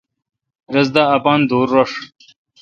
[0.73, 1.91] رس دا اپان دور رݭ۔